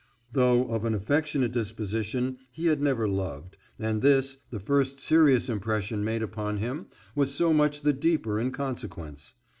Though 0.33 0.67
of 0.71 0.83
an 0.83 0.95
affectionate 0.95 1.51
disposition, 1.51 2.39
he 2.51 2.65
had 2.65 2.81
never 2.81 3.07
loved, 3.07 3.55
and 3.77 4.01
this, 4.01 4.37
the 4.49 4.59
first 4.59 4.99
serious 4.99 5.47
impression 5.47 6.03
made 6.03 6.23
upon 6.23 6.57
him, 6.57 6.87
was 7.13 7.31
so 7.35 7.53
much 7.53 7.81
the 7.81 7.93
deeper 7.93 8.39
in 8.39 8.49
consequence. 8.49 9.35